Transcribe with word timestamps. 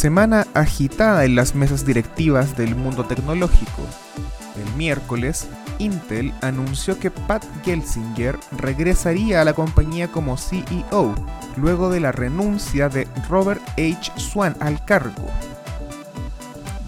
Semana 0.00 0.46
agitada 0.54 1.26
en 1.26 1.34
las 1.34 1.54
mesas 1.54 1.84
directivas 1.84 2.56
del 2.56 2.74
mundo 2.74 3.04
tecnológico. 3.04 3.82
El 4.56 4.74
miércoles, 4.74 5.46
Intel 5.78 6.32
anunció 6.40 6.98
que 6.98 7.10
Pat 7.10 7.44
Gelsinger 7.66 8.38
regresaría 8.56 9.42
a 9.42 9.44
la 9.44 9.52
compañía 9.52 10.08
como 10.08 10.38
CEO, 10.38 11.14
luego 11.58 11.90
de 11.90 12.00
la 12.00 12.12
renuncia 12.12 12.88
de 12.88 13.06
Robert 13.28 13.60
H. 13.72 14.10
Swan 14.16 14.56
al 14.60 14.82
cargo. 14.86 15.28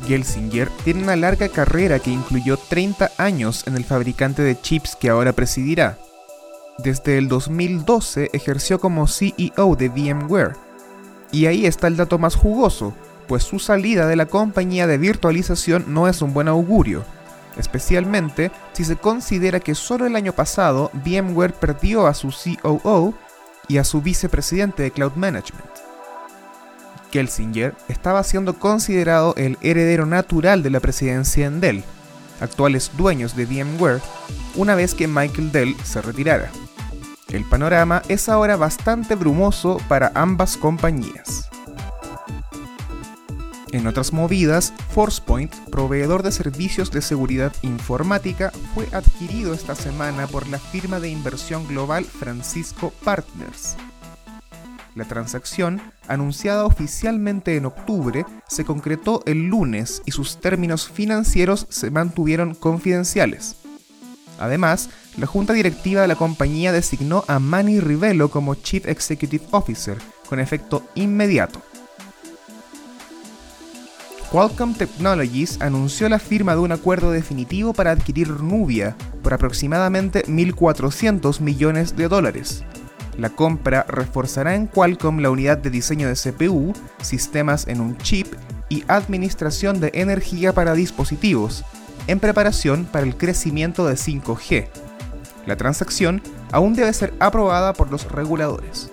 Gelsinger 0.09 0.71
tiene 0.83 1.03
una 1.03 1.17
larga 1.17 1.51
carrera 1.51 1.99
que 1.99 2.13
incluyó 2.13 2.57
30 2.57 3.11
años 3.19 3.67
en 3.67 3.77
el 3.77 3.85
fabricante 3.85 4.41
de 4.41 4.59
chips 4.59 4.97
que 4.97 5.11
ahora 5.11 5.35
presidirá. 5.35 5.99
Desde 6.79 7.19
el 7.19 7.29
2012 7.29 8.31
ejerció 8.33 8.81
como 8.81 9.07
CEO 9.07 9.77
de 9.77 9.91
VMware, 9.91 10.57
y 11.33 11.47
ahí 11.47 11.67
está 11.67 11.89
el 11.89 11.97
dato 11.97 12.19
más 12.19 12.37
jugoso, 12.37 12.95
pues 13.27 13.43
su 13.43 13.59
salida 13.59 14.07
de 14.07 14.17
la 14.17 14.27
compañía 14.27 14.87
de 14.87 14.99
virtualización 14.99 15.87
no 15.89 16.07
es 16.07 16.23
un 16.23 16.35
buen 16.35 16.49
augurio, 16.49 17.05
especialmente 17.57 18.51
si 18.75 18.85
se 18.85 18.97
considera 18.97 19.59
que 19.59 19.75
solo 19.75 20.07
el 20.07 20.15
año 20.15 20.33
pasado 20.33 20.91
VMware 20.93 21.55
perdió 21.55 22.07
a 22.07 22.15
su 22.15 22.33
COO 22.61 23.15
y 23.69 23.79
a 23.79 23.85
su 23.85 24.03
vicepresidente 24.03 24.83
de 24.83 24.91
Cloud 24.91 25.15
Management. 25.15 25.65
Kelsinger 27.11 27.75
estaba 27.89 28.23
siendo 28.25 28.59
considerado 28.59 29.35
el 29.37 29.59
heredero 29.61 30.07
natural 30.07 30.63
de 30.63 30.71
la 30.71 30.81
presidencia 30.81 31.47
en 31.47 31.61
Dell, 31.61 31.85
actuales 32.41 32.91
dueños 32.97 33.37
de 33.37 33.47
VMware, 33.47 34.01
una 34.57 34.75
vez 34.75 34.95
que 34.95 35.09
Michael 35.09 35.53
Dell 35.53 35.77
se 35.85 36.03
retirara. 36.03 36.51
El 37.33 37.45
panorama 37.45 38.03
es 38.09 38.29
ahora 38.29 38.57
bastante 38.57 39.15
brumoso 39.15 39.79
para 39.89 40.13
ambas 40.15 40.59
compañías. 40.59 41.49
En 43.73 43.87
otras 43.87 44.13
movidas, 44.13 44.75
ForcePoint, 44.91 45.51
proveedor 45.71 46.23
de 46.23 46.31
servicios 46.31 46.91
de 46.91 47.01
seguridad 47.01 47.55
informática, 47.63 48.53
fue 48.75 48.87
adquirido 48.93 49.55
esta 49.55 49.75
semana 49.75 50.27
por 50.27 50.47
la 50.47 50.59
firma 50.59 51.01
de 51.01 51.09
inversión 51.09 51.67
global 51.67 52.05
Francisco 52.05 52.93
Partners. 53.03 53.79
La 54.95 55.07
transacción, 55.07 55.81
anunciada 56.09 56.67
oficialmente 56.67 57.57
en 57.57 57.65
octubre, 57.65 58.27
se 58.47 58.67
concretó 58.67 59.23
el 59.25 59.47
lunes 59.47 60.03
y 60.05 60.11
sus 60.11 60.39
términos 60.39 60.87
financieros 60.87 61.67
se 61.71 61.91
mantuvieron 61.91 62.55
confidenciales. 62.55 63.62
Además, 64.39 64.91
la 65.17 65.27
junta 65.27 65.53
directiva 65.53 66.03
de 66.03 66.09
la 66.09 66.17
compañía 66.17 66.73
designó 66.73 67.25
a 67.29 67.39
Manny 67.39 67.81
Rivelo 67.81 68.31
como 68.31 68.55
Chief 68.55 68.87
Executive 68.87 69.45
Officer, 69.51 69.99
con 70.29 70.41
efecto 70.41 70.85
inmediato. 70.95 71.63
Qualcomm 74.33 74.73
Technologies 74.73 75.61
anunció 75.61 76.09
la 76.09 76.19
firma 76.19 76.55
de 76.55 76.61
un 76.63 76.73
acuerdo 76.73 77.11
definitivo 77.11 77.75
para 77.75 77.91
adquirir 77.91 78.31
Nubia 78.31 78.97
por 79.23 79.35
aproximadamente 79.35 80.25
1.400 80.25 81.41
millones 81.41 81.97
de 81.97 82.09
dólares. 82.09 82.65
La 83.19 83.29
compra 83.29 83.85
reforzará 83.87 84.55
en 84.55 84.69
Qualcomm 84.69 85.19
la 85.19 85.29
unidad 85.29 85.59
de 85.59 85.69
diseño 85.69 86.09
de 86.09 86.15
CPU, 86.15 86.73
sistemas 87.03 87.69
en 87.69 87.83
un 87.83 87.99
chip 87.99 88.27
y 88.71 88.85
administración 88.89 89.81
de 89.81 89.91
energía 89.93 90.55
para 90.55 90.73
dispositivos, 90.73 91.63
en 92.07 92.21
preparación 92.21 92.85
para 92.85 93.07
el 93.07 93.17
crecimiento 93.17 93.87
de 93.87 93.95
5G. 93.95 94.69
La 95.47 95.57
transacción 95.57 96.23
aún 96.51 96.75
debe 96.75 96.93
ser 96.93 97.15
aprobada 97.19 97.73
por 97.73 97.91
los 97.91 98.11
reguladores. 98.11 98.91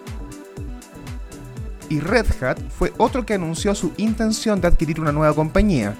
Y 1.89 1.99
Red 1.99 2.27
Hat 2.43 2.59
fue 2.69 2.93
otro 2.97 3.25
que 3.25 3.33
anunció 3.33 3.73
su 3.73 3.91
intención 3.97 4.61
de 4.61 4.67
adquirir 4.67 4.99
una 5.01 5.11
nueva 5.11 5.33
compañía. 5.33 5.95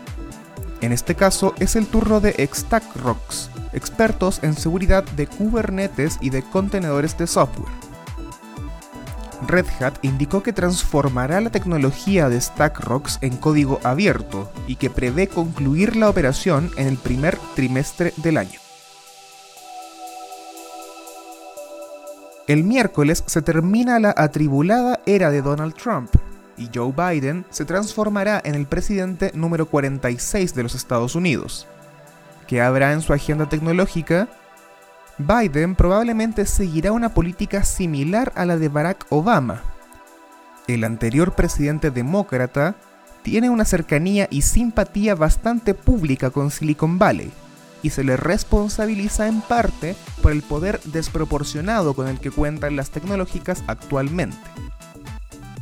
En 0.81 0.92
este 0.92 1.16
caso 1.16 1.53
es 1.59 1.75
el 1.75 1.88
turno 1.88 2.22
de 2.22 2.50
Rocks, 2.96 3.50
expertos 3.74 4.40
en 4.44 4.56
seguridad 4.56 5.03
de 5.03 5.28
Kubernetes 5.28 6.18
y 6.22 6.30
de 6.30 6.44
contenedores 6.44 7.18
de 7.18 7.28
software. 7.28 7.88
Red 9.47 9.66
Hat 9.79 9.95
indicó 10.01 10.44
que 10.44 10.53
transformará 10.53 11.39
la 11.41 11.50
tecnología 11.50 12.29
de 12.29 12.39
StackRox 12.39 13.19
en 13.22 13.38
código 13.38 13.79
abierto 13.83 14.51
y 14.67 14.75
que 14.75 14.89
prevé 14.89 15.27
concluir 15.27 15.95
la 15.95 16.09
operación 16.09 16.72
en 16.77 16.88
el 16.88 16.97
primer 16.97 17.38
trimestre 17.55 18.13
del 18.17 18.38
año. 18.38 18.59
El 22.47 22.63
miércoles 22.63 23.23
se 23.28 23.41
termina 23.44 23.99
la 23.99 24.13
atribulada 24.17 24.99
era 25.05 25.29
de 25.29 25.41
Donald 25.41 25.75
Trump 25.75 26.09
y 26.57 26.69
Joe 26.73 26.91
Biden 26.91 27.45
se 27.51 27.63
transformará 27.63 28.41
en 28.44 28.55
el 28.55 28.66
presidente 28.66 29.31
número 29.35 29.67
46 29.67 30.53
de 30.55 30.63
los 30.63 30.75
Estados 30.75 31.16
Unidos. 31.16 31.67
¿Qué 32.47 32.61
habrá 32.61 32.94
en 32.94 33.01
su 33.01 33.13
agenda 33.13 33.47
tecnológica? 33.47 34.28
Biden 35.19 35.75
probablemente 35.75 36.46
seguirá 36.46 36.94
una 36.94 37.13
política 37.13 37.66
similar 37.66 38.31
a 38.35 38.46
la 38.46 38.57
de 38.57 38.69
Barack 38.69 39.06
Obama. 39.09 39.62
El 40.66 40.85
anterior 40.85 41.35
presidente 41.35 41.91
demócrata 41.91 42.75
tiene 43.22 43.50
una 43.50 43.66
cercanía 43.66 44.29
y 44.31 44.44
simpatía 44.44 45.16
bastante 45.16 45.74
pública 45.74 46.29
con 46.29 46.52
Silicon 46.52 46.97
Valley 46.97 47.34
y 47.84 47.90
se 47.90 48.06
le 48.06 48.16
responsabiliza 48.16 49.28
en 49.28 49.41
parte 49.41 49.97
por 50.22 50.31
el 50.31 50.41
poder 50.41 50.79
desproporcionado 50.85 51.94
con 51.94 52.08
el 52.08 52.19
que 52.19 52.31
cuentan 52.31 52.78
las 52.78 52.90
tecnológicas 52.90 53.62
actualmente. 53.68 54.38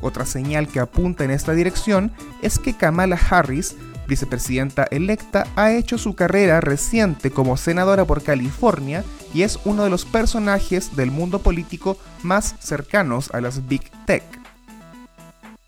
Otra 0.02 0.28
señal 0.28 0.68
que 0.68 0.80
apunta 0.80 1.24
en 1.24 1.32
esta 1.32 1.54
dirección 1.54 2.12
es 2.44 2.60
que 2.60 2.78
Kamala 2.78 3.18
Harris 3.30 3.76
vicepresidenta 4.08 4.88
electa, 4.90 5.46
ha 5.56 5.74
hecho 5.74 5.98
su 5.98 6.16
carrera 6.16 6.62
reciente 6.62 7.32
como 7.32 7.58
senadora 7.58 8.06
por 8.06 8.24
California 8.24 9.04
y 9.34 9.44
es 9.44 9.60
uno 9.66 9.84
de 9.84 9.90
los 9.90 10.06
personajes 10.06 10.96
del 10.96 11.12
mundo 11.12 11.40
político 11.40 11.98
más 12.24 12.56
cercanos 12.60 13.30
a 13.34 13.42
las 13.42 13.68
Big 13.68 13.92
Tech. 14.06 14.24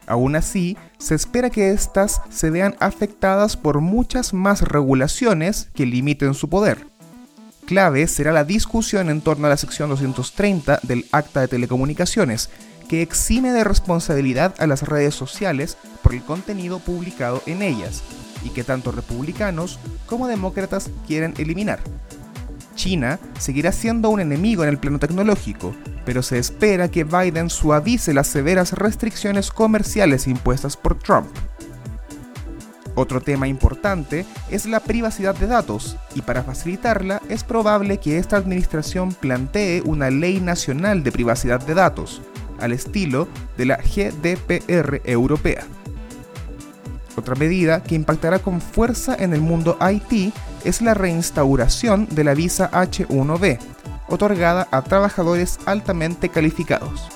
Aún 0.08 0.36
así, 0.36 0.76
se 0.98 1.14
espera 1.14 1.52
que 1.52 1.70
éstas 1.72 2.24
se 2.30 2.50
vean 2.50 2.76
afectadas 2.80 3.56
por 3.56 3.80
muchas 3.80 4.34
más 4.34 4.64
regulaciones 4.64 5.70
que 5.76 5.86
limiten 5.86 6.34
su 6.34 6.50
poder. 6.50 6.88
Clave 7.68 8.08
será 8.08 8.32
la 8.32 8.44
discusión 8.44 9.12
en 9.12 9.22
torno 9.22 9.46
a 9.46 9.52
la 9.52 9.58
sección 9.58 9.92
230 9.92 10.80
del 10.82 11.06
Acta 11.12 11.42
de 11.42 11.48
Telecomunicaciones, 11.48 12.50
que 12.88 13.04
exime 13.04 13.52
de 13.52 13.64
responsabilidad 13.64 14.56
a 14.58 14.66
las 14.66 14.82
redes 14.82 15.14
sociales 15.14 15.78
por 16.02 16.16
el 16.16 16.24
contenido 16.24 16.80
publicado 16.80 17.44
en 17.46 17.62
ellas, 17.62 18.02
y 18.44 18.50
que 18.50 18.64
tanto 18.64 18.92
republicanos 18.92 19.80
como 20.06 20.28
demócratas 20.28 20.90
quieren 21.08 21.34
eliminar. 21.38 21.80
China 22.76 23.20
seguirá 23.38 23.72
siendo 23.74 24.10
un 24.10 24.22
enemigo 24.22 24.64
en 24.64 24.70
el 24.70 24.78
plano 24.78 25.00
tecnológico, 25.00 25.76
pero 26.06 26.24
se 26.24 26.40
espera 26.40 26.90
que 26.90 27.04
Biden 27.04 27.50
suavice 27.50 28.14
las 28.14 28.28
severas 28.28 28.74
restricciones 28.74 29.52
comerciales 29.52 30.28
impuestas 30.28 30.78
por 30.78 30.98
Trump. 30.98 31.28
Otro 32.96 33.22
tema 33.22 33.48
importante 33.48 34.26
es 34.50 34.66
la 34.66 34.80
privacidad 34.80 35.36
de 35.36 35.48
datos, 35.48 35.98
y 36.16 36.22
para 36.22 36.44
facilitarla 36.44 37.22
es 37.30 37.44
probable 37.44 37.98
que 37.98 38.18
esta 38.18 38.38
administración 38.38 39.14
plantee 39.14 39.82
una 39.86 40.10
ley 40.10 40.40
nacional 40.40 41.04
de 41.04 41.12
privacidad 41.12 41.60
de 41.66 41.74
datos, 41.76 42.22
al 42.60 42.72
estilo 42.72 43.28
de 43.58 43.66
la 43.66 43.78
GDPR 43.78 45.02
europea. 45.06 45.66
Otra 47.20 47.36
medida 47.36 47.84
que 47.84 47.96
impactará 47.96 48.40
con 48.40 48.62
fuerza 48.62 49.14
en 49.20 49.34
el 49.34 49.42
mundo 49.42 49.78
IT 49.82 50.34
es 50.64 50.82
la 50.82 50.94
reinstauración 50.94 52.08
de 52.10 52.24
la 52.24 52.34
visa 52.34 52.72
H1B, 52.72 53.60
otorgada 54.08 54.70
a 54.72 54.82
trabajadores 54.84 55.60
altamente 55.66 56.30
calificados. 56.30 57.10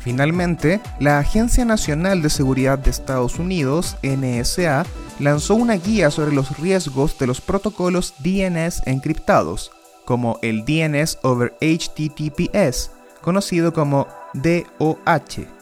Finalmente, 0.00 0.80
la 0.98 1.18
Agencia 1.18 1.66
Nacional 1.66 2.22
de 2.22 2.30
Seguridad 2.30 2.78
de 2.78 2.88
Estados 2.88 3.38
Unidos, 3.38 3.98
NSA, 4.02 4.86
lanzó 5.18 5.54
una 5.54 5.74
guía 5.74 6.10
sobre 6.10 6.32
los 6.32 6.58
riesgos 6.58 7.18
de 7.18 7.26
los 7.26 7.42
protocolos 7.42 8.14
DNS 8.20 8.80
encriptados, 8.86 9.72
como 10.06 10.38
el 10.40 10.64
DNS 10.64 11.18
over 11.22 11.54
HTTPS, 11.60 12.92
conocido 13.20 13.74
como 13.74 14.06
DOH 14.32 15.57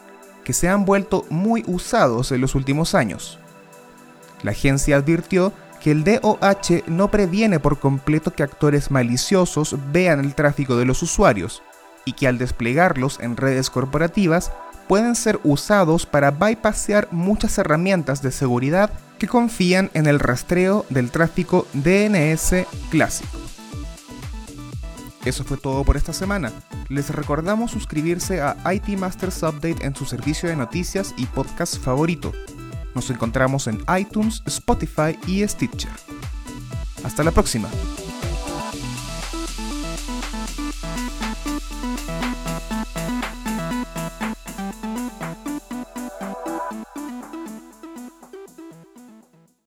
que 0.47 0.53
se 0.53 0.69
han 0.69 0.85
vuelto 0.85 1.27
muy 1.29 1.65
usados 1.67 2.31
en 2.31 2.41
los 2.41 2.55
últimos 2.55 2.95
años. 2.95 3.41
La 4.45 4.53
agencia 4.53 4.97
advirtió 4.97 5.53
que 5.83 5.91
el 5.91 6.05
DOH 6.05 6.85
no 6.87 7.11
previene 7.11 7.59
por 7.59 7.81
completo 7.81 8.33
que 8.33 8.45
actores 8.45 8.93
maliciosos 8.93 9.75
vean 9.91 10.21
el 10.21 10.37
tráfico 10.37 10.77
de 10.77 10.85
los 10.85 11.03
usuarios 11.03 11.65
y 12.05 12.13
que 12.13 12.29
al 12.29 12.39
desplegarlos 12.39 13.19
en 13.19 13.37
redes 13.37 13.71
corporativas 13.71 14.53
pueden 14.87 15.17
ser 15.17 15.41
usados 15.43 16.07
para 16.07 16.31
bypassear 16.31 17.09
muchas 17.11 17.59
herramientas 17.59 18.23
de 18.23 18.31
seguridad 18.31 18.91
que 19.19 19.27
confían 19.27 19.91
en 19.95 20.07
el 20.07 20.21
rastreo 20.21 20.87
del 20.91 21.11
tráfico 21.11 21.67
DNS 21.73 22.67
clásico. 22.89 23.37
Eso 25.25 25.43
fue 25.43 25.57
todo 25.57 25.83
por 25.83 25.97
esta 25.97 26.13
semana. 26.13 26.53
Les 26.89 27.11
recordamos 27.11 27.73
suscribirse 27.73 28.41
a 28.41 28.57
IT 28.73 28.89
Masters 28.99 29.43
Update 29.43 29.85
en 29.85 29.95
su 29.95 30.05
servicio 30.05 30.49
de 30.49 30.57
noticias 30.57 31.15
y 31.17 31.27
podcast 31.27 31.79
favorito. 31.79 32.33
Nos 32.95 33.11
encontramos 33.11 33.67
en 33.67 33.83
iTunes, 33.99 34.43
Spotify 34.47 35.19
y 35.27 35.47
Stitcher. 35.47 35.91
Hasta 37.05 37.25
la 37.25 37.31
próxima. 37.31 37.69